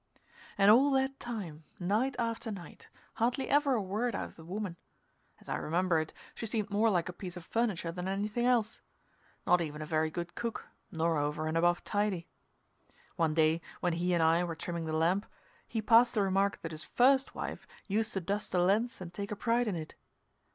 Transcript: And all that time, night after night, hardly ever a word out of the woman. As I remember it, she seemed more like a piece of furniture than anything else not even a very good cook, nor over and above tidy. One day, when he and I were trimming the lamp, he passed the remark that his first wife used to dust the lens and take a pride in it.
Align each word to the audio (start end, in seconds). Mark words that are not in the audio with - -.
And 0.57 0.71
all 0.71 0.89
that 0.93 1.19
time, 1.19 1.63
night 1.79 2.15
after 2.17 2.49
night, 2.49 2.87
hardly 3.17 3.47
ever 3.51 3.75
a 3.75 3.81
word 3.83 4.15
out 4.15 4.25
of 4.25 4.35
the 4.35 4.43
woman. 4.43 4.75
As 5.39 5.47
I 5.47 5.57
remember 5.57 5.99
it, 5.99 6.11
she 6.33 6.47
seemed 6.47 6.71
more 6.71 6.89
like 6.89 7.07
a 7.07 7.13
piece 7.13 7.37
of 7.37 7.45
furniture 7.45 7.91
than 7.91 8.07
anything 8.07 8.47
else 8.47 8.81
not 9.45 9.61
even 9.61 9.79
a 9.79 9.85
very 9.85 10.09
good 10.09 10.33
cook, 10.33 10.65
nor 10.91 11.19
over 11.19 11.45
and 11.45 11.55
above 11.55 11.83
tidy. 11.83 12.25
One 13.15 13.35
day, 13.35 13.61
when 13.79 13.93
he 13.93 14.15
and 14.15 14.23
I 14.23 14.43
were 14.43 14.55
trimming 14.55 14.85
the 14.85 14.93
lamp, 14.93 15.27
he 15.67 15.83
passed 15.83 16.15
the 16.15 16.23
remark 16.23 16.61
that 16.61 16.71
his 16.71 16.83
first 16.83 17.35
wife 17.35 17.67
used 17.85 18.11
to 18.13 18.21
dust 18.21 18.51
the 18.53 18.59
lens 18.59 19.01
and 19.01 19.13
take 19.13 19.31
a 19.31 19.35
pride 19.35 19.67
in 19.67 19.75
it. 19.75 19.93